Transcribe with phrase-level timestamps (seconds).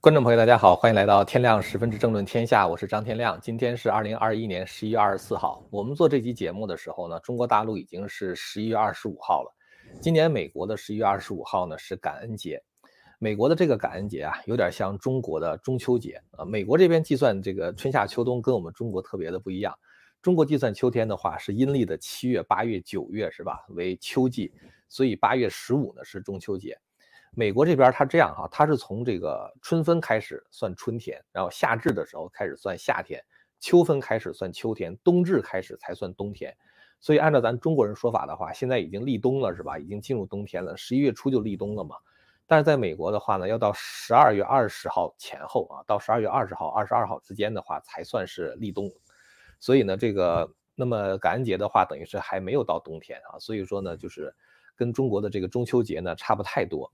[0.00, 3.40] 观众朋友，大家好，欢迎来到天亮十分之政论天下，我是张天亮。
[3.40, 5.66] 今天是二零二一年十一月二十四号。
[5.70, 9.50] 我们做这期节目的时候呢，中国大陆已经是十一月二十五号了。
[10.02, 12.62] 今年美国的十一月二十五号呢是感恩节。
[13.18, 16.44] 美国的这个感恩节啊，有点像中国的中秋节啊。
[16.44, 19.74] 美国这边计算这个春夏秋冬跟我们中国特别的不一样。
[20.20, 23.64] 中国计算秋天的话是阴历的七月、八月、九月是吧？
[23.70, 24.52] 为秋季，
[24.88, 26.78] 所以八月十五呢是中秋节。
[27.36, 33.22] 美国这边它这样哈，它是从这个春分开始算春天，然后夏至的时候开始算夏天，
[33.58, 36.56] 秋分开始算秋天，冬至开始才算冬天。
[37.00, 39.78] 所以按照咱中国人说法的话，现在已经立冬了是吧？
[39.78, 41.96] 已经进入冬天了，十一月初就立冬了嘛。
[42.46, 48.90] 但是在美国的话呢，要到十二月二十号前后啊，到十二月二十号、二十二号之间的话才算是立冬。
[49.60, 53.38] 所以呢，这个那么感恩节的话，等于是还没有到冬天啊。
[53.38, 54.34] 所以说呢，就是
[54.76, 56.92] 跟中国的这个中秋节呢差不太多。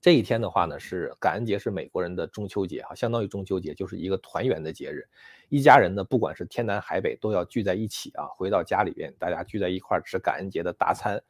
[0.00, 5.06] 这一天的话呢，是感恩节，是美国人的中秋节哈，相当于中秋节，就是一个团圆的节日。
[5.50, 11.22] 一家人呢，不管是天南海北，都要聚在一起啊，回到家里边，大家聚在一块吃感恩节的大餐，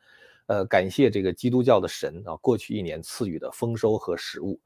[0.47, 4.61] 呃，感谢这个基督教的神啊，过去一年赐予的丰收和食物。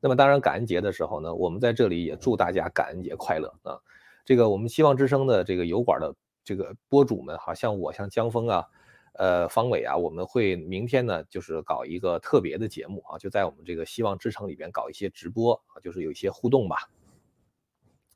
[0.00, 3.78] 那么，当然感恩节的时候呢，我们在这里也祝大家感恩节快乐啊。
[4.24, 8.64] 这个我们希望之声的这个油管的这个播主们，哈像我，像江峰啊。
[9.14, 16.88] 呃，方伟啊，我们会明天呢，就是搞一个特别的节目啊，就在我们这个希望之城里边搞一些直播啊，就是有一些互动吧。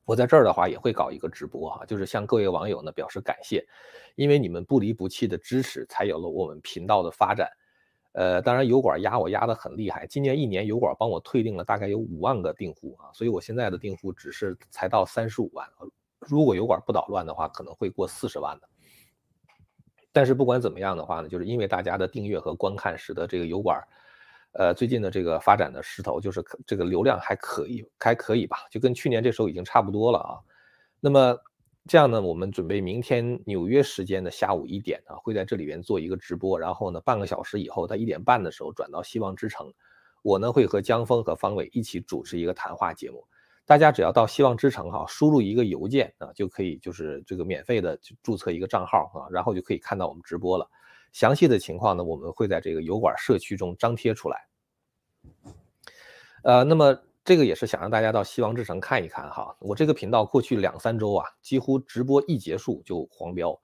[0.06, 3.67] 我在这儿的话也会搞一个直播哈，就是向各位网友呢表示感谢，
[4.15, 7.50] 因为你们不离不弃的支持，才有了我们频道的发展。
[8.12, 15.69] 呃，当然油管压我压得很厉害，今年一年油管帮我退订了大概有五万个订户啊，所以我现在的订户只是才到三十五万，
[16.20, 18.69] 如果油管不捣乱的话，可能会过四十万的。
[20.14, 23.82] 但是不管怎么样的话呢，就是因为大家的订阅和观看，使得这个油管，
[24.52, 30.38] 呃，最近的这个发展的势头就是这个流量还可以，还可以吧，就跟去年这时候已经差不多了啊。
[31.00, 31.36] 那么
[31.88, 39.74] 这样呢，我们准备明天纽约时间的下午一点啊，会在这里边做一个直播，然后呢，半个小时以后，在一点半的时候转到希望之城，
[40.22, 43.26] 我呢会和江峰和方伟一起主持一个谈话节目。
[43.66, 50.69] 大家只要到希望之城哈，输入一个邮件啊，就可以就是这个免费的注册一个账号啊，然后就可以看到我们直播了。
[51.12, 54.47] 详细的情况呢，我们会在这个油管社区中张贴出来。
[56.42, 59.56] 呃，那么这个也是想让大家到希望之城看一看哈。
[59.60, 63.58] 我这个频道过去两三周啊，几乎直播一结束就黄标，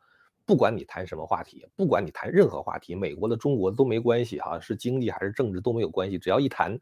[0.46, 6.80] 不管你谈什么话题，不管你谈任何话题，美国的、中国都没关系哈，是经济还是政治都没有关系，只要一谈。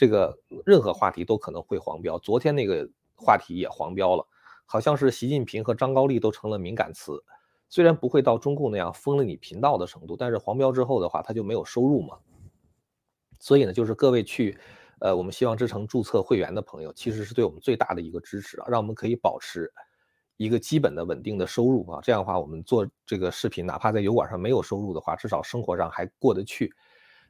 [0.00, 0.34] 这个
[0.64, 4.26] 任何话题都可能会黄标，昨天那个话题也黄标了，
[4.64, 7.22] 好像是习近平和张高丽都成了敏感词。
[7.68, 12.16] 虽然不会到中共那样封了你频道的程度，但是黄标之后的话，他就没有收入嘛。
[13.38, 14.58] 所以呢，就是各位去，
[15.00, 19.70] 呃，我们希望之城注册会员的朋友，其实是对我们最大的一个支持啊，让我们可以保持
[20.38, 22.00] 一个基本的稳定的收入啊。
[22.02, 26.72] 这样的话，我们做这个视频，哪怕在油管上没有收入的话，至少生活上还过得去。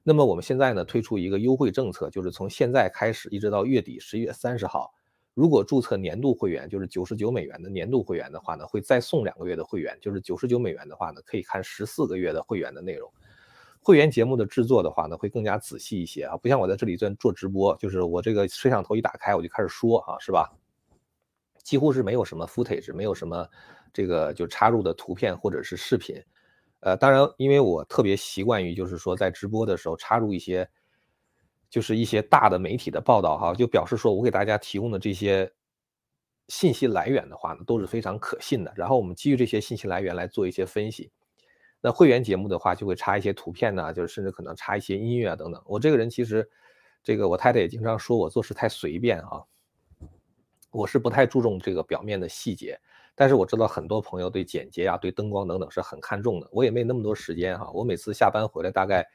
[0.02, 4.92] 那么我们现在呢推出一个优惠政策，就是从现在开始一直到月底十一月三十号，
[5.34, 13.12] 如果注册年度会员，就是九十九美元的年度会员的话呢，会再送两个月的会员，就是九十九美元的话呢，可以看十四个月的会员的内容。
[13.82, 20.50] 会员节目的制作的话呢，会更加仔细一些啊，不像我在这里在做直播，就是我这个摄像头一打开我就开始说啊，是吧？
[21.62, 23.46] 几乎是没有什么 footage，没有什么
[23.92, 26.16] 这个就插入的图片或者是视频。
[26.80, 30.68] 呃，当然，因为我特别习惯于，就是说在直播的时候插入一些，
[31.68, 35.52] 就是一些大的媒体的报道哈，就表示说我给大家提供的这些
[36.48, 38.72] 信息来源的话呢，都是非常可信的。
[38.74, 41.10] 然后我们基于这些信息来源来做一些分析。
[41.82, 45.62] 那会员节目的话，就会插一些图片呢，就是甚至可能插一些音乐啊等等。
[45.66, 46.48] 我这个人其实，
[47.02, 49.42] 这个我太太也经常说我做事太随便啊，
[50.70, 52.80] 我是不太注重这个表面的细节。
[53.20, 56.48] 但是我知道很多朋友对剪辑啊、对灯光等等是很看重的。
[56.52, 57.70] 我也没那么多时间哈。
[57.74, 59.06] 我每次下班回来，大概，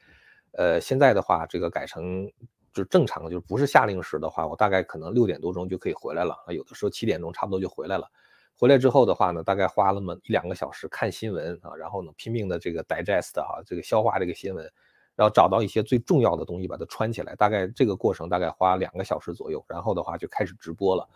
[0.52, 2.30] 呃，现在的话，这个改成
[2.72, 6.52] 就正常，就是不是夏令时的话，我大概可能六点多钟就可以回来了啊。
[6.52, 8.08] 有的时候七点钟差不多就回来了。
[8.56, 14.72] 回来之后的话呢，大概花了么一两个小时看新闻啊，然后呢拼命的这个 digest 哈，这个消化这个新闻，
[15.16, 17.34] 然后找到一些最重要的东西把它串起来。
[17.34, 21.08] 大概这个过程大概花两个小时左右，然后的话就开始直播了。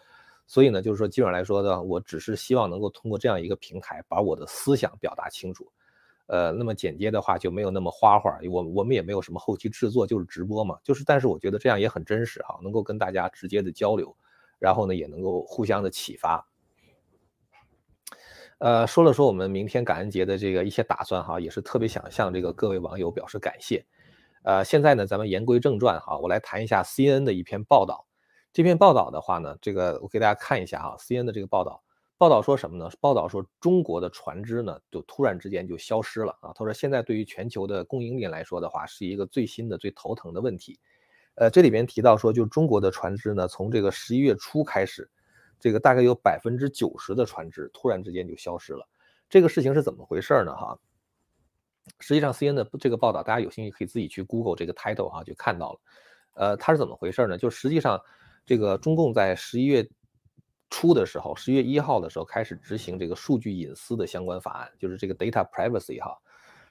[0.50, 5.70] 所以呢，就是说，基本上来说呢，我只是希望能够通过这样一个平台，把我的思想表达清楚。
[6.26, 10.76] 呃，那么剪接的话就没有那么花花，我我们也没有什么后期制作，就是直播嘛。
[10.82, 14.12] 就是，但是我觉得这样也很真实哈，能够跟大家直接的交流，
[14.58, 16.44] 然后呢，也能够互相的启发。
[18.58, 23.86] 呃，说了说我们明天感恩节的这个一些打算哈，也是特别想向这个各位网友表示感谢。
[24.42, 28.04] 呃，现在呢，咱们言归正传哈，我来谈一下 CNN 的一篇报道。
[28.52, 31.82] 这篇报道的话呢，这个我给大家看一下哈，CNN 的这个报道，
[32.18, 32.90] 报道说什么呢？
[33.00, 36.52] 报道说中国的船只呢，就突然之间就消失了啊。
[36.54, 40.78] 他说现在对于全球的供应链来说的话，是一个最新的、最头疼的问题。
[41.36, 45.08] 呃，这里边提到说，就中国的船只呢，从这个十一月初开始，
[45.60, 48.86] 这个大概有百分之九十的船只突然之间就消失了。
[49.28, 50.54] 这个事情是怎么回事呢？
[50.56, 50.76] 哈？
[52.00, 55.80] 实际上，C N 的这个报道，大家有兴趣可以自己去 Google 这个 title 啊，就看到了。
[56.34, 57.38] 呃，它是怎么回事呢？
[57.38, 58.00] 就实际上，
[58.50, 59.88] 这个中共在十一月
[60.70, 66.18] 初的时候，十月一号的时候开始执行这个数据隐私的相关法案，就是这个 Data Privacy 哈。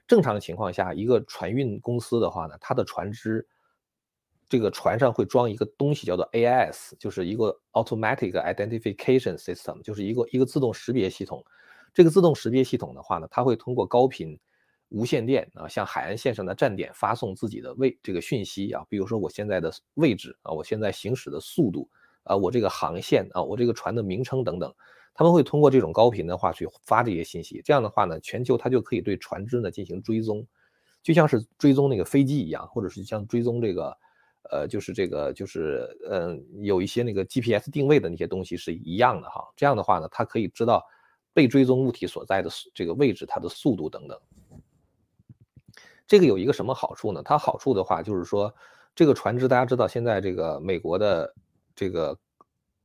[0.06, 3.48] 正常情况下，一个船运公司的话呢，它的船只
[4.50, 11.46] 这个船上会装一个东西叫做 A I S，就是一个 Automatic Identification System，就是一个一个自动识别系统。
[11.94, 14.38] 这个自动识别系统的话呢，它会通过高频。
[14.90, 21.90] 无线电啊，向海岸线上的站点发送自己的位这个讯息啊，比如说我现在的位置啊，我现在行驶的速度
[22.24, 24.74] 啊，我这个航线啊，我这个船的名称等等，
[25.14, 27.62] 他们会通过这种高频的话去发这些信息。
[27.64, 30.46] 这样的话呢，全球它就可以对船只呢进行追踪，
[31.04, 33.96] 就像是追踪那个飞机一样，或者是像追踪这个
[34.52, 39.44] 呃，就是这个就是嗯，有一些那个 GPS 定位的那些东西是一样的哈。
[39.56, 40.84] 这样的话呢，它可以知道
[41.34, 44.20] 被追踪物体所在的这个位置、它的速度等等。
[46.10, 47.22] 这个有一个什么好处呢？
[47.24, 48.52] 它好处的话就是说，
[48.96, 51.32] 这个船只大家知道，现在这个美国的
[51.76, 52.18] 这个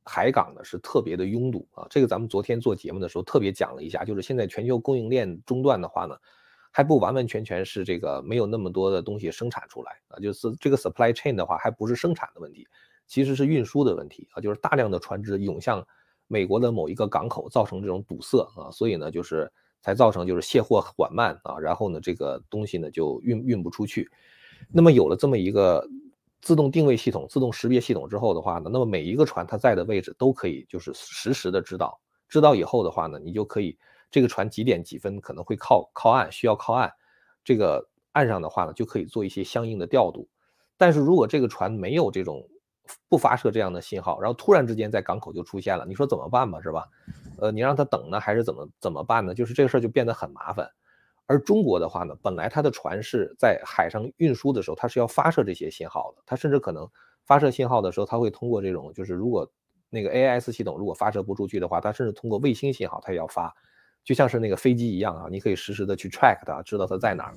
[0.03, 1.87] 海港呢是特别的拥堵啊。
[1.89, 6.15] 这个咱们昨天做节目的时候特别讲了一下，就是现在全球供应链中断的话呢，
[6.71, 12.67] 还不完完全全是这个没有那么多的东西生产出来啊，就是这个 supply chain 的话还不是生产的问题，
[13.07, 15.83] 其实是运输的问题啊，就是大量的船只涌向
[16.27, 19.51] 美国的某一个港口，造成这种堵塞啊，所以呢就是。
[19.85, 24.09] 才造成就是卸货缓慢啊，然后呢，这个东西呢就运运不出去。
[24.71, 25.87] 那么有了这么一个
[26.41, 31.99] 自动定位系统、自动识别系统之后的话呢，那么每一个船它在的位置都可以就是实时的知道。
[32.27, 33.77] 知道以后的话呢，你就可以
[34.09, 36.91] 这个船几点几分可能会靠靠岸，需要靠岸，
[37.43, 40.27] 这个岸上的话呢就可以做一些相应的调度。
[40.77, 42.49] 但是如果这个船没有这种
[43.09, 46.85] 不发射这样的信号，然后突然之间在港口就出现了，你说怎么办吧，是吧？
[47.39, 49.33] 呃，你让他等呢，还是怎么怎么办呢？
[49.33, 50.69] 就是这个事儿就变得很麻烦。
[51.27, 56.21] 而中国的话呢，本来它的船是在海上运输的时候，它是要发射这些信号的。
[56.25, 56.87] 它甚至可能
[57.25, 59.49] 发射信号的时候，它会通过这种，就是如果
[59.89, 63.51] 那个 AIS 系统如果发射不出去的话，它甚至通过卫星信号它也要发，
[64.03, 67.33] 就像是那个飞机一样啊，你可以实时的去 track 它，知道它在哪儿。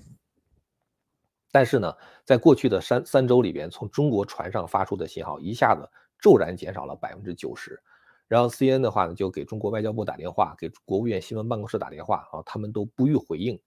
[1.51, 5.89] 但是呢，在过去的三三周里边，从中国船上发出的信号一下子
[6.21, 7.81] 骤然减少了百分之九十。
[8.27, 13.59] 然后 CNN 的话呢，就给中国外交部打电话，给国务院新闻办公室打电话啊，他们都不予回应。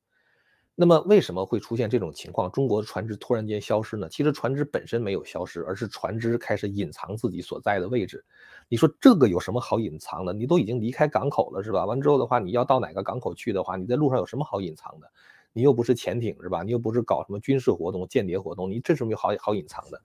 [0.74, 2.50] 那么为什么会出现这种情况？
[2.52, 4.08] 中国的船只突然间消失呢？
[4.10, 8.24] 其实船只本身没有消失，而是船只开始隐藏自己所在的位置。
[8.68, 10.32] 你说这个有什么好隐藏的？
[10.32, 11.86] 你都已经离开港口了，是吧？
[11.86, 15.12] 完之后的话，你要到哪个港口去的话，你在路上有什么好隐藏的？
[15.54, 16.64] 你又不是潜艇，是吧？
[16.64, 20.02] 你又不是搞什么军事活动、间谍活动，你这什么好好隐藏的？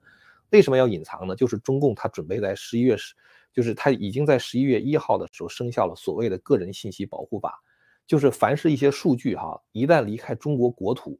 [0.49, 1.35] 为什么要隐藏呢？
[1.35, 3.15] 就是中共他准备在十一月十。
[3.53, 7.59] 就是他已经在十一月一号的时候生效了所谓的个人信息保护法，
[8.05, 11.19] 就是凡是一些数据哈，一旦离开中国国土，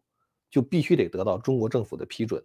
[0.52, 2.44] 就必须得得到中国政府的批准。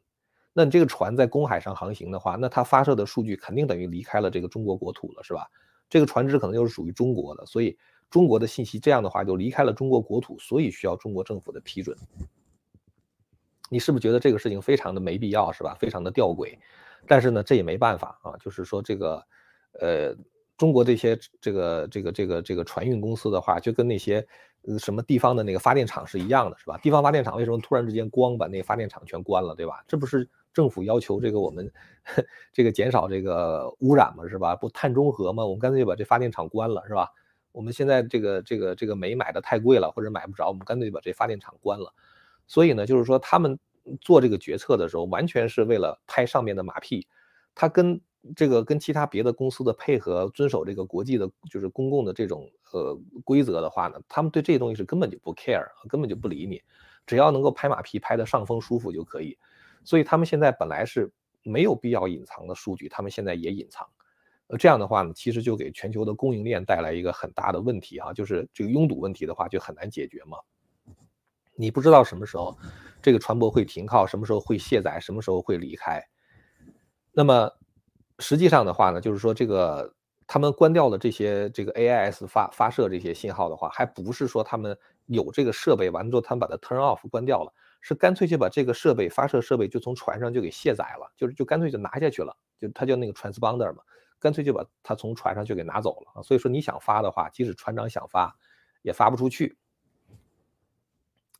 [0.54, 5.46] 那你这个船在公海上航行的话，那它发射的数据肯定等于离开了这个中国国土了，是吧？
[5.90, 7.76] 这个船只可能就是属于中国的，所以
[8.12, 11.96] 中国的信息这样的话就离开了中国国土，所以需要中国政府的批准。
[13.70, 15.74] 你是不是觉得这个事情非常的没必要，是吧？
[15.80, 16.56] 非常的吊诡。
[17.08, 19.20] 但是呢，这也没办法啊，就是说这个。
[19.80, 20.14] 呃，
[20.58, 24.22] 中国这些这个这个这个这个船运公司的话，就跟那些
[24.68, 26.76] 呃什么地方的那个发电厂是一样的，是吧？
[26.82, 29.82] 地方发电厂为什么突然之间光把那个发电厂全关了，对吧？
[29.88, 31.72] 这不是政府要求这个我们
[32.52, 34.54] 这个减少这个污染嘛，是吧？
[34.54, 37.08] 不碳中和嘛，我们干脆就把这发电厂关了，是吧？
[37.52, 41.94] 我们现在这个这个这个煤买的太贵了，或者买不着，我们干脆就把这发电厂关了。
[42.46, 43.58] 所以呢，就是说他们
[44.00, 47.06] 做这个决策的时候，完全是为了拍上面的马屁，
[47.54, 48.00] 他跟。
[48.36, 56.62] 这个跟其他别的公司的配合，遵守这个国际的，就是公共的这种呃规则的话呢，他们对这些东西是根本就不 care，根本就不理你，
[57.04, 59.36] 只要能够拍马屁拍的上风舒服就可以。
[59.82, 61.10] 所以他们现在本来是
[61.42, 63.88] 没有必要隐藏的数据，他们现在也隐藏。
[64.52, 70.36] 呃，这样的话呢，其实就给全球的供应链带来一个很大的问题哈，就是这个拥堵问题的话就很难解决嘛。
[71.56, 72.56] 你不知道什么时候
[73.00, 76.06] 这个船舶会停靠，什么时候会卸载，什么时候会离开，
[77.10, 77.50] 那么。
[78.18, 79.92] 实际上的话呢，就是说这个
[80.28, 93.82] 他们关掉了这些这个 AIS 发发射这些信号的话，还不是说他们有这个设备完之后他们把它 turn off 关掉了，是干脆就把这个设备发射设备就从船上就给卸载了，就是就干脆就拿下去了，就它叫那个 transponder 嘛，
[94.22, 96.22] 干脆就把它从船上就给拿走了。
[96.22, 98.32] 所以说你想发的话，即使船长想发，
[98.82, 99.58] 也发不出去。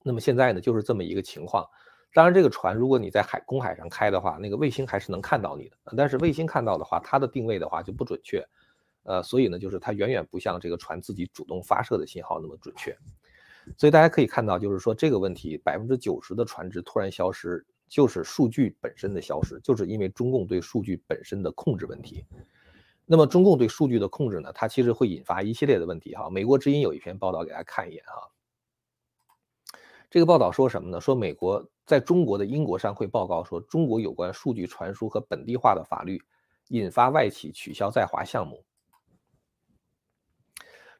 [0.02, 1.64] 那么现在呢，就是这么一个情况。
[2.12, 5.76] 当然，这个船如果你在海公海上开的话，那个卫星还是能看到你的。
[5.96, 8.44] 但是卫星看到的话，它的定位的话就不准确。
[9.04, 12.96] 呃，所以呢，就是它远远不像这个船自己主动发射的信号那么准确。
[13.78, 22.26] 所以大家可以看到，就是说这个问题，百分之九十的船只突然消失，就是数据本身的消失，就是因为中共对数据本身的控制问题。
[23.04, 26.30] 那么中共对数据的控制呢，它其实会引发一系列的问题哈。
[26.30, 28.30] 美国之音有一篇报道，给大家看一眼哈。
[30.08, 31.00] 这个报道说什么呢？
[31.00, 36.22] 说美国在中国的英国商会报告说，中国有关数据传输和本地化的法律
[36.68, 38.64] 引发外企取消在华项目。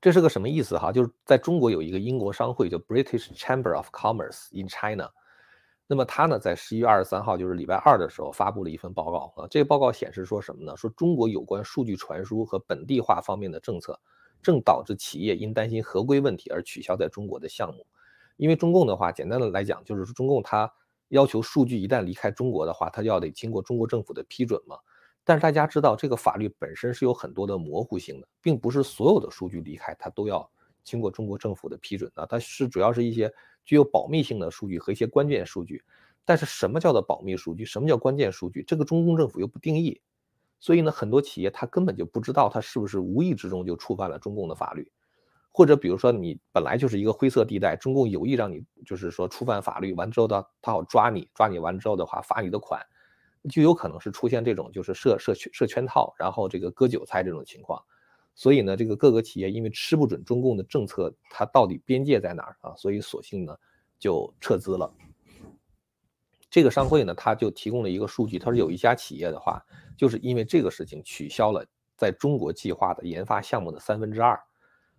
[0.01, 0.91] 这是个什么意思哈？
[0.91, 5.09] 就是在中国有一个英国商会，叫 British Chamber of Commerce in China。
[5.87, 9.47] 那么他呢，在十一月二十三号，就是礼拜二的时候，发布了一份报告啊。
[9.51, 10.77] 这个报告显示说什么呢？
[10.77, 13.99] 说中国有关数据传输和本地化方面的政策，
[14.43, 17.87] 正导致企业因担心合规问题而取消在中国的项目。
[18.39, 20.73] 因为中共的话，简单的来讲，就是说中共它
[21.09, 24.79] 要求数据一旦离开中国的话，它要得经过中国政府的批准嘛。
[25.25, 30.49] 但是大家知道，这个法律本身是有很多的模糊性的，并不是所有的数据离开它都要
[30.83, 32.27] 经过中国政府的批准的。
[32.27, 33.33] 它是主要是一些
[33.65, 35.83] 具有保密性的数据和一些关键数据。
[36.25, 37.65] 但是什么叫做保密数据？
[37.65, 38.63] 什么叫关键数据？
[38.63, 40.01] 这个中共政府又不定义，
[40.61, 44.89] 所以呢，很多企业它根本就不知道它是不是无意之中就触犯了中共的法律，
[45.51, 52.81] 或者比如说你本来就是一个灰色地带，中共有意让你就是说触犯法律，完之后他他好抓你，抓你完之后的话罚你的款。
[53.51, 57.83] 就有可能是出现这种就是设设设圈套，然后这个割韭菜这种情况，
[58.35, 62.75] 所以呢，这个各个企业因为吃不准中共的政策，它到底边界在哪儿啊？
[62.77, 63.57] 所以索性呢
[63.99, 64.93] 就撤资了。
[66.51, 69.65] 这个商会呢，他就提供了一个数据，他说有一家企业的话，
[69.97, 71.65] 就是因为这个事情取消了
[71.97, 74.39] 在中国计划的研发项目的三分之二。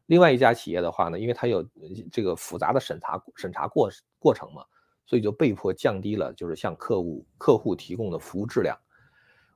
[0.07, 1.63] 另外一家企业的话呢，因为它有
[2.11, 4.63] 这个复杂的审查审查过过程嘛。
[5.05, 8.75] 所以就被迫降低了，就是向客户客户提供的服务质量。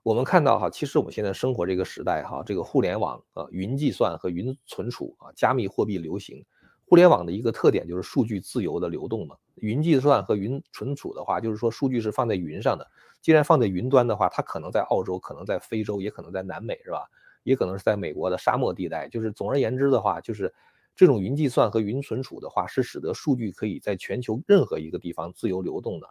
[0.07, 6.45] 我们看到哈，其实我们现在生活这个时代哈，这个互联网啊、云计算和云存储啊、加密货币流行。
[6.85, 9.35] 互联网的一个特点就是数据自由的流动嘛。
[9.55, 12.89] 云计算和云存储的话，就是说数据是放在云上的。
[13.21, 17.03] 既然放在云端的话，它可能在澳洲，可能在非洲，也可能在南美，是吧？
[17.43, 19.09] 也可能是在美国的沙漠地带。
[19.09, 20.53] 就是总而言之的话，就是。
[20.95, 26.07] 这种云计算和云存储的话，是使得数据可以在全球任何一个地方自由流动的。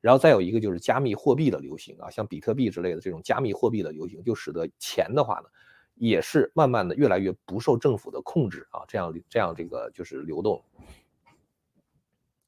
[0.00, 5.48] 然后再有一个就是加密货币的流行啊，像比特币之类的这种加密货币的流行，就使得钱的话呢，
[5.96, 10.62] 也是慢慢的越来越不受政府的控制啊，这样这样这个就是流动。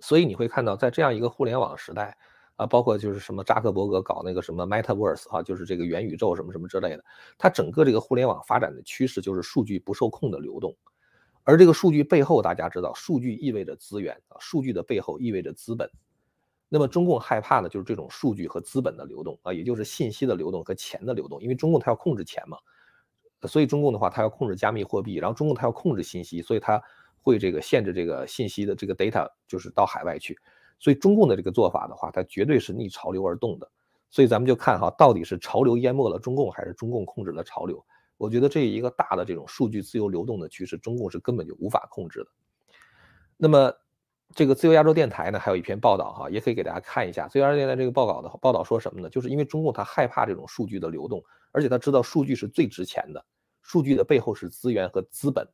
[0.01, 2.17] 所以你会看到，在这样一个互联网时代
[2.57, 7.05] 啊，包括就是什么扎克伯格搞那个什么 Metaverse 啊，就是这个元宇宙什么什么之类的，
[7.39, 10.75] 它整个这个互联网发展的趋势就是数据不受控的流动。
[11.45, 15.89] 而这个数据背后，大家知道，数据意味着资源啊，数据的背后意味着资本。
[16.75, 21.39] 那么中共害怕的就是这种数据和资本的流动啊，也就是信息的流动和钱的流动。
[21.43, 22.57] 因为中共它要控制钱嘛，
[23.47, 26.83] 所以中共的话，它要控制加密货币，然后中共它要控制信息，所以它
[27.21, 30.35] 会这个限制这个信息的这个 data 就是到海外去。
[30.79, 33.71] 所以中共的这个做法的话，它绝对是逆潮流而动的。
[34.09, 37.85] 所以咱们就看哈，到底是潮流淹没了中共，还是中共控制了潮流？
[38.17, 42.31] 我觉得这一个大的这种数据自由流动的趋势，中共是根本就无法控制的。
[43.37, 43.75] 那么，
[44.35, 47.29] 这个自由亚洲电台呢，还有一篇报道哈，也可以给大家看一下。
[47.29, 49.09] 自由亚洲电台这个报告的报道说什么呢？
[49.09, 53.25] 就是因为中共他害怕这种数据的流动，而且他知道数据是最值钱的，
[53.63, 55.47] 数据的背后是资源和资本，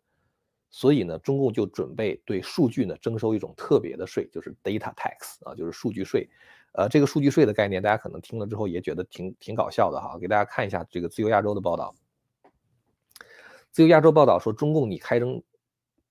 [0.70, 6.28] 所以呢，中共就准备对数据呢征收一种特别的税，就是 data tax 啊，就是数据税。
[6.72, 10.18] 呃，这个数据税的概念，大家可能听了之后也觉得挺挺搞笑的哈。
[10.20, 11.94] 给大家看一下这个自由亚洲的报道。
[13.70, 15.42] 自由亚洲报道说，中共你开征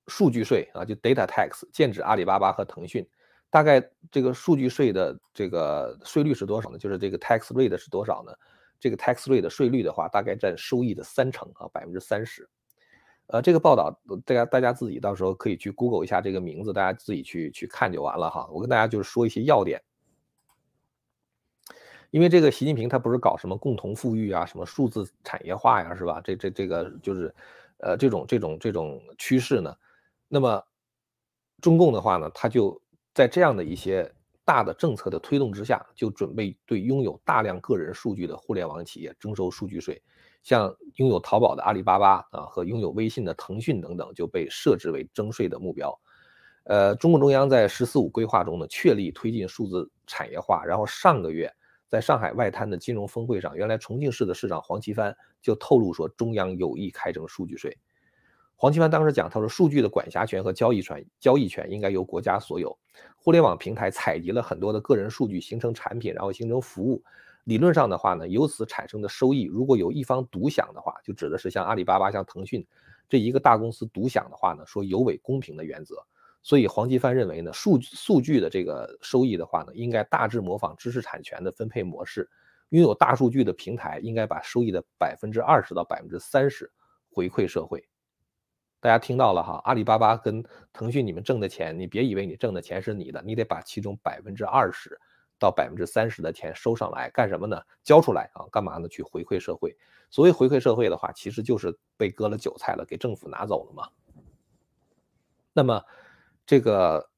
[0.07, 3.07] 数据税啊，就 data tax，剑指阿里巴巴和腾讯。
[3.49, 6.77] 大概这个数据税的这个税率是多少呢？
[6.77, 8.33] 就是这个 tax rate 是多少呢？
[8.79, 12.47] 这个 tax rate 的税率的话，大概占收益的三成啊，百分之三十。
[13.27, 18.47] 呃，这个报道大家大家自己到时候可以去 Google 一下这个名字，大家自己去去看就完了哈。
[18.51, 19.81] 我跟大家就是说一些要点。
[22.11, 26.21] 因为这个习近平他不是搞什么共同富裕啊，什么数字产业化呀，是吧？
[26.23, 27.33] 这这这个就是，
[27.79, 29.75] 呃，这种这种这种趋势呢。
[30.27, 30.61] 那么，
[31.61, 32.81] 中共的话呢，他就
[33.13, 34.11] 在这样的一些
[34.43, 40.01] 大的政策的推动之下，就准备对拥有大量个人数据的互联网企业征收数据税。
[40.43, 45.97] 像拥有淘宝的阿里巴巴啊，和拥有微信的腾讯等等，就被设置为征税的目标。
[46.63, 50.63] 呃，中共中央在“十四五”规划中呢，确立推进数字产业化。
[50.65, 51.51] 然后上个月
[51.87, 57.77] 在上海外滩的金融峰会上，原来重庆市的市长黄奇帆就透露说，中央有意开征数据税。
[58.59, 62.75] 黄奇帆当时讲，他说数据的管辖权和交易权交易权应该由国家所有。
[63.15, 67.03] 互联网平台采集了很多的个人数据，形成产品，然后形成服务。
[67.43, 72.65] 理论上的话呢，由此产生的收益，如果有一方独享的话，就指的是像阿里巴巴、像腾讯
[73.07, 75.95] 这一个大公司独享的话呢，说有违公平的原则。
[76.41, 82.27] 所以黄奇帆认为呢，数数据的这个收益的话呢，应该大致模仿知识产权的分配模式。
[82.69, 86.71] 拥有大数据的平台应该把收益的百分之二十到百分之三十
[87.11, 87.87] 回馈社会。
[88.87, 90.41] 大家听到了哈，阿里巴巴跟
[90.71, 94.97] 腾讯你们挣的钱，你别以为你挣的钱是你的，你得把其中百分之二十。
[95.37, 97.61] 到百分之三十的钱收上来干什么呢？
[97.83, 98.87] 交出来啊，干嘛呢？
[98.87, 99.75] 去回馈社会。
[100.09, 103.89] 所谓回馈社会的话，其实就是被割了韭菜了，给政府拿走了嘛。
[105.51, 105.83] 那么，
[106.45, 107.09] 这个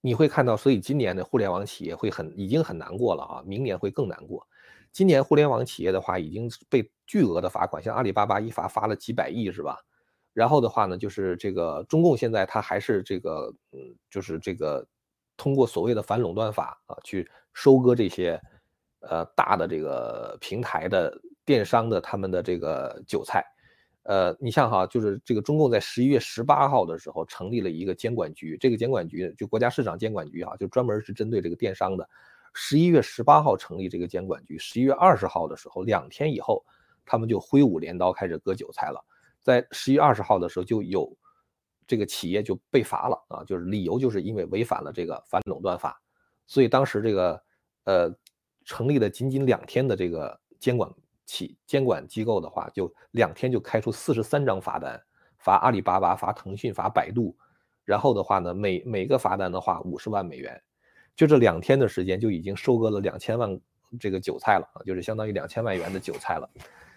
[0.00, 4.46] 你会看到，所以今年的互联网企业会很已经很难过了啊，明年会更难过。
[4.92, 9.76] 今年互联网企业的话已经被巨额的罚款，像阿里巴巴一罚罚了几百亿是吧？
[10.36, 13.78] 然后的话呢，就是这个中共现在它还是这个嗯，
[14.10, 14.86] 就是这个。
[15.38, 18.40] 通过所谓的反垄断法啊，去收割这些，
[19.00, 21.14] 呃大的这个平台的
[21.44, 23.44] 电商的他们的这个韭菜，
[24.04, 32.08] 呃，你像哈，就是这个中共在十一月十八号的时候成立了一个监管局，这个监管局就国家市场监管局哈，就专门是针对这个电商的。
[32.54, 36.64] 十一月十八号成立这个监管局，十一月二十号的时候，两天以后，
[37.04, 39.04] 他们就挥舞镰刀开始割韭菜了。
[39.46, 41.16] 在十一月二十号的时候就有。
[41.88, 46.02] 这个企业就被罚了啊，就是理由就是因为违反了这个反垄断法，
[46.44, 47.40] 所以当时这个
[47.84, 48.12] 呃
[48.64, 50.90] 成立了仅仅两天的这个监管
[51.26, 55.00] 企监管机构的话，就两天就开出四十三张罚单，
[55.38, 57.36] 罚阿里巴巴、罚腾讯、罚百度，
[57.84, 60.60] 然后的话呢，每每个罚单的话五十万美元，
[61.14, 63.60] 就这两天的时间就已经收割了两千万
[64.00, 66.50] 这个韭菜了啊，就是相当于两千万元的韭菜了，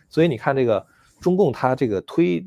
[0.10, 0.84] 所以你看这个
[1.20, 2.46] 中共他这个推。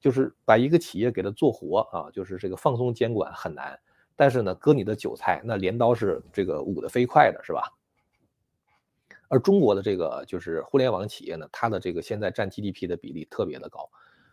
[0.00, 3.76] 就是把一个企业给它做活啊，就是这个放松监管很难，
[4.14, 7.64] 但是呢，割你的韭菜，那镰刀是这个舞得飞快的，是吧？
[9.26, 13.90] 而中国的这个就是互联网企业呢，它的这个现在占 GDP 的比例特别的高。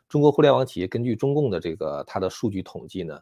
[0.08, 3.19] 中国互联网企业根据中共的这个它的数据统计呢，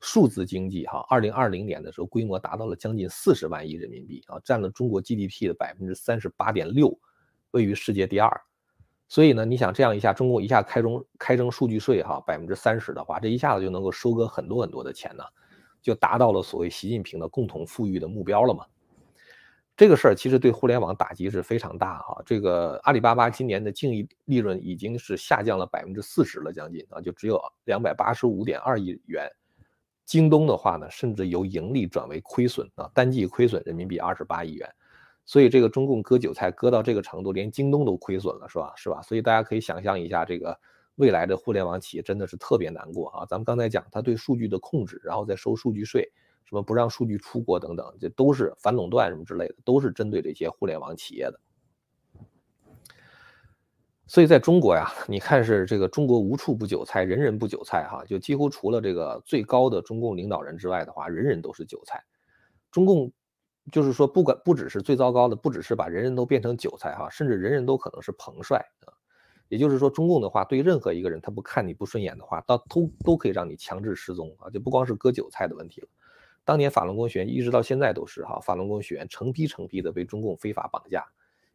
[0.00, 6.98] 数字经济哈，二零二零年的时候规模达到了将近四十万亿人民币啊，占了中国 GDP 的百分之三十八点六，
[7.52, 8.28] 位于世界第二。
[9.14, 15.22] 所以呢，你想这样一下，中共一下开征开征数据税哈，百分之三十的话，这一下子就能够收割很多很多的钱呢，
[15.80, 18.64] 就达到了所谓习近平的共同富裕的目标了嘛。
[19.76, 22.20] 这个事儿其实对互联网打击是非常大哈。
[22.26, 29.30] 这个阿里巴巴今年的净利利润已经是下降了百分之四十了，将近啊，就只有两百八十五点二亿元。
[30.04, 34.68] 京东的话呢，甚至由盈利转为亏损啊，单季亏损人民币二十八亿元。
[35.26, 38.74] 所以这个中共割韭菜割到这个程度，连京东都亏损了，是吧？
[38.76, 39.00] 是吧？
[39.00, 40.58] 所以大家可以想象一下，这个
[40.96, 43.24] 未来的互联网企业真的是特别难过啊！
[43.26, 46.12] 咱们刚才讲，他对数据的控制，然后再收数据税，
[46.44, 51.40] 什么不让数据出国等等，这都是反垄断什么之类的，都是针对这些互联网企业的。
[54.06, 62.04] 所以在中国呀，你看是这个中国无处不韭菜，人人不韭菜哈，就几乎除了这个最高的中共领导人之外的话，人人都是韭菜。
[62.70, 63.10] 中共。
[63.72, 68.92] 就是说，不管不只是最糟糕的，不只是把人人都变成韭菜哈，甚至人人都可能是彭帅啊。
[69.48, 75.88] 也就是说，中共的话对任何一个人，他不看你不顺眼的话，到都都可以让你强制失踪啊，就不光是割韭菜的问题了。
[76.44, 81.04] 当年法轮功学员一直到现在都是哈，法轮功学员成批成批的被中共非法绑架，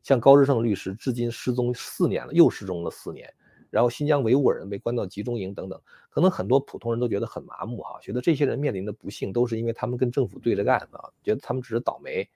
[0.01, 3.31] 像高志胜律师至今失踪四年了，又失踪了四年。
[3.69, 5.79] 然后新疆维吾尔人被关到集中营等等，
[6.09, 12.27] 可能很多普通人都觉得很麻木哈，觉得这些人面临的不幸都是因为他们跟政府对着干啊，觉得他们只是倒霉。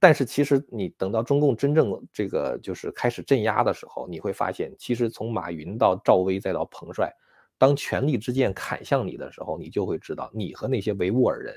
[0.00, 7.10] 但是其实你等到中共真正这个就是开始镇压的时候，你会发现，其实从马云到赵薇再到彭帅，
[7.56, 11.54] 当权力之剑砍向你的时候，你就会知道，你和那些维吾尔人。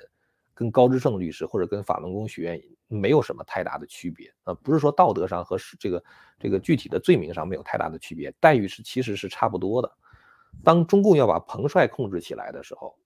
[0.57, 6.03] 跟高志胜律师或者跟法轮功学院没有什么太大的区别啊，不是说道德上和这个
[6.39, 9.91] 这个具体的罪名上没有太大的区别，待遇是其实是差不多的。
[10.63, 12.97] 当中共要把彭帅控制起来的时候，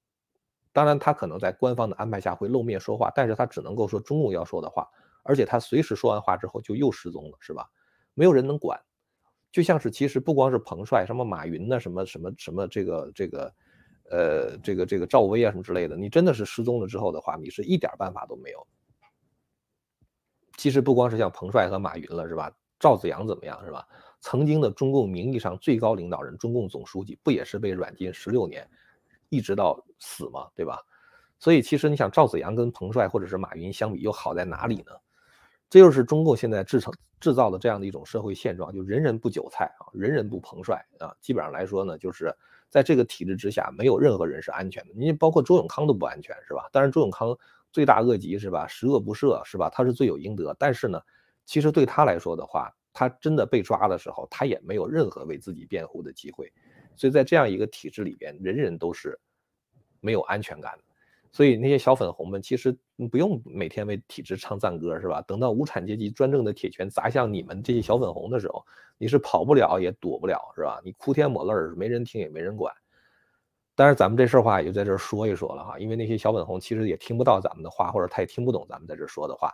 [0.72, 4.88] 当然他可能在官方的安排下会露面说话，但是他只能够说中共要说的话，
[5.22, 7.70] 而且他随时说完话之后就又失踪了，是吧？
[8.14, 8.80] 没有人能管，
[9.52, 13.54] 就像是其实不光是彭帅，什么马云呢，什么什么什么这个这个。
[14.10, 18.66] 呃，这个这个赵薇啊什么之类的，你真的是失踪了之后的话，你是一点办法都没有。
[20.58, 22.52] 其实不光是像彭帅和马云了，是吧？
[22.80, 23.88] 赵子阳怎么样，是吧？
[24.20, 28.68] 曾经的中共名义上最高领导人、中共总书记，不也是被软禁十六年，
[29.30, 30.48] 一直到死吗？
[30.56, 30.80] 对吧？
[31.40, 34.92] 所以其实你想，赵子阳跟彭帅或者是马云相比，又好在哪里呢？
[35.70, 41.16] 这就是中共现在制成制造的这样的一种社会现状，就人人不韭菜啊，人人不彭帅啊。
[41.22, 42.36] 基本上来说呢，就是
[42.72, 44.94] 在这个体制之下，没有任何人是安全的。
[44.96, 46.70] 你包括周永康都不安全，是吧？
[46.72, 47.38] 当然，周永康
[47.72, 48.66] 罪大恶极，是吧？
[48.66, 49.70] 十恶不赦，是吧？
[49.70, 50.56] 他是罪有应得。
[50.58, 51.00] 但是呢，
[51.46, 56.52] 其实对他来说的话，他真的被抓的时候，他也没有任何为自己辩护的机会。
[56.96, 59.20] 所以在这样一个体制里边，人人都是
[60.00, 60.84] 没有安全感的。
[61.34, 62.78] 所以那些小粉红们其实
[63.10, 65.22] 不用每天为体制唱赞歌，是吧？
[65.22, 68.66] 等到无产阶级专政的铁拳砸向你们这些小粉红的时候，
[68.98, 70.82] 你是跑不了也躲不了，是吧？
[70.84, 72.74] 你哭天抹泪，没人听也没人管。
[73.76, 79.54] 但是咱们这事儿话也就在这儿说一说了哈，因为那些小粉红其实也听不到咱们的话，或者他也听不懂咱们在这儿说的话。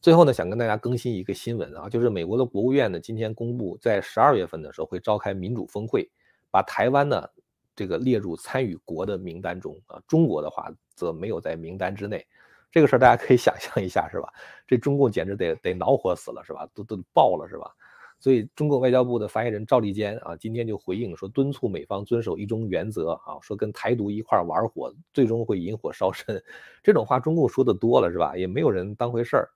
[0.00, 6.10] 最后呢，想跟大家更新一个新闻啊，就是美国的国务院呢今天公布，在十二月份的时候会召开民主峰会，
[6.50, 7.30] 把台湾呢。
[7.74, 12.26] 这个列入参与国的名单中啊，中国的话则没有在名单之内。
[12.70, 14.28] 这个事儿大家可以 想象一下，是吧？
[14.66, 16.68] 这中共简直得得恼火死了，是吧？
[16.74, 17.70] 都都爆了，是吧？
[18.20, 26.42] 所以，中国外交部的发言人赵立坚啊，今天就回应说，敦促美方遵守一中原则啊，说跟台独一块玩火，最终会引火烧身。
[26.82, 28.36] 这种话中共说的多了，是吧？
[28.36, 29.50] 也没有人当回事儿。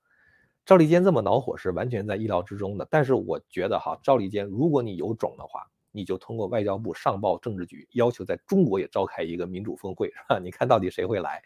[0.67, 2.87] 赵立坚这么恼火是完全在意料之中的。
[2.91, 5.67] 但是我觉得哈，赵立坚，如果你有种的话。
[5.93, 10.39] 你就通过外交部上报政治局，要求在中国也召开一个民主峰会，是吧？
[10.43, 11.43] 你看到底谁会来？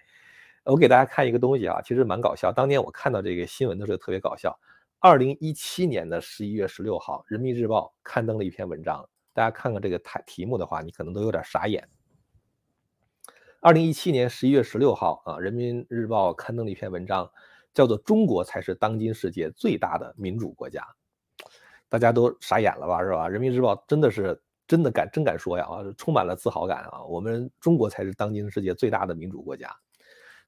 [0.65, 2.53] 我给大家看一个东西啊，其实蛮搞笑。
[2.53, 4.59] 当年我看到这个新闻的时候特别搞笑。
[5.01, 11.89] 二零一七年的十一月十六号，《人民日报》刊登了一篇文章，大家看看这个题题目的话，你可能都有点傻眼。
[13.61, 17.29] 二零一七年十一月十六号啊，《人民日报》刊登了一篇文章，
[17.75, 20.81] 叫做《中国才是当今世界最大的民主国家》。
[21.93, 23.29] 大家都傻眼了吧，是吧？
[23.29, 27.05] 人民日报真的是真的敢真敢说呀，充满了自豪感啊！
[27.05, 29.69] 我们中国才是当今世界最大的民主国家。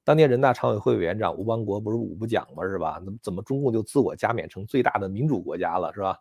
[0.04, 2.62] 当年人大常委会委员长吴邦国不是五不讲吗？
[2.66, 2.98] 是吧？
[3.04, 6.18] 那怎么中共就自我加冕成最大的民主国家了，是吧？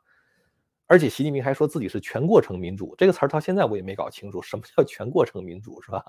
[0.87, 6.03] 而且习近平还说自己是全过程民主，这个词儿到现在我也没搞清楚，什么叫全过程民主，是吧？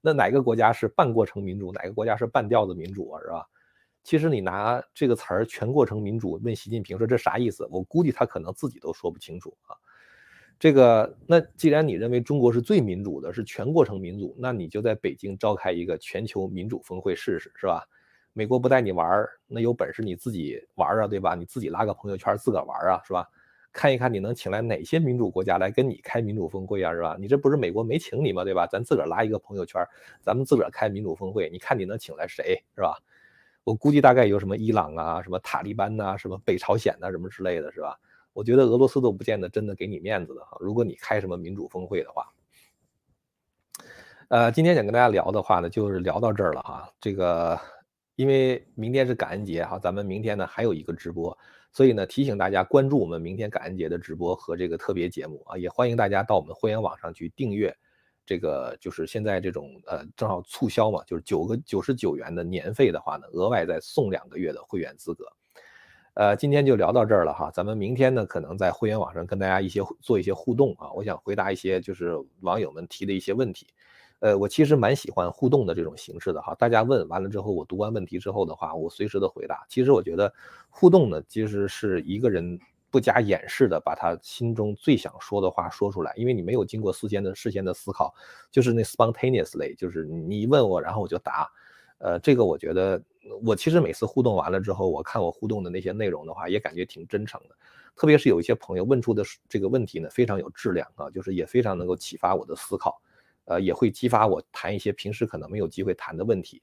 [0.00, 3.48] 那哪个国家是半过程民主，哪个国家是半吊子民主啊，是吧？
[4.02, 7.68] 其实你拿这个词儿“全过程民主”问习近平说这啥意思？
[7.70, 9.76] 我估计他可能自己都说不清楚啊。
[10.58, 17.82] 这个那既然你认为中国是最民主的，是全过程民主，那你就在北京召开一个全球民主峰会试试，是吧？
[18.32, 21.34] 美国不带你玩儿，那有本事你自己玩啊，对吧？
[21.34, 23.26] 你自己拉个朋友圈自个儿玩啊，是吧？
[23.72, 27.16] 看一看你能请来哪些民主国家来跟你开民主峰会啊，是吧？
[27.18, 28.44] 你这不是美国没请你吗？
[28.44, 28.66] 对吧？
[28.66, 29.82] 咱自个儿拉一个朋友圈，
[30.20, 32.98] 咱们自个儿开民主峰会，你看你能请来谁，是吧？
[33.70, 37.96] 我估计大概有什么伊朗啊，什么塔利班呐，什么北朝鲜呐，什么之类的是吧？
[38.32, 40.56] 我觉得俄罗斯都不见得真的给你面子的哈。
[40.58, 42.26] 如果你开什么民主峰会的话，
[44.26, 46.92] 呃，今天想跟大家聊的话呢，就是聊到这儿了哈。
[47.00, 47.56] 这个
[48.16, 51.38] 因为明天是感恩节哈，咱们明天呢还有一个直播，
[51.70, 57.72] 所以呢提醒大家关注我们明天感恩节的直播和这个特别节目啊，也欢迎大家到我们会员网上去订阅。
[58.30, 65.24] 这个就是现在这种呃，正好促销嘛，就是九个九十九元的年费的话呢，额外再送两个月的会员资格。
[66.14, 73.66] 呃，今天就聊到这儿了哈，咱们明天呢可能在会员网上跟大家一些做一些互动啊，我想回答一些就是网友们提的一些问题。
[74.20, 79.66] 呃，我其实蛮喜欢互动的这种形式的哈，大家问完了之后，我读完问题之后的话，我随时的回答。
[79.68, 80.32] 其实我觉得
[80.68, 82.56] 互动呢，其实是一个人。
[82.90, 88.12] 不加掩饰的把他心中最想说的话说出来，因为你没有经过事先的事先的思考，
[88.50, 91.50] 就是那 spontaneously，就是你问我，然后我就答。
[91.98, 93.02] 呃，这个我觉得，
[93.44, 97.54] 我其实每次互动完了之后，我看我互动的那些内容的话，也感觉挺真诚的。
[97.94, 103.02] 特别是有一些朋友问出的这个问题呢，非常有质量啊，就是也非常能够启发我的思考，
[103.44, 106.62] 呃，也会激发我谈一些平时可能没有机会谈的问题。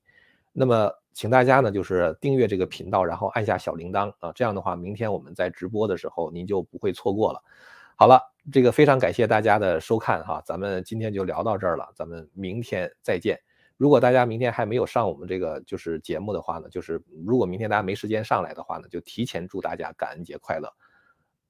[0.59, 7.39] 那么，请大家呢，就是订阅这个频道，然后按下小铃铛啊，这样的话，明天我们在直播的时候，您就不会错过了。
[7.95, 8.19] 好了，
[8.51, 13.39] 这个非常感谢大家的收看哈，咱们今天就聊到这儿了，咱们明天再见。
[13.77, 20.73] 如果大家明天还没有上我们这个就是节目的话呢，就是如果明天大家没时间上来的话呢，就提前祝大家感恩节快乐。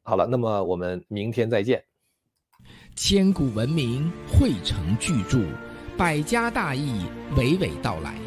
[0.03, 1.81] 好了，那么我们明天再见。
[2.93, 5.39] 千古文明汇成巨著，
[5.97, 7.05] 百家大义
[7.37, 8.26] 娓娓道来。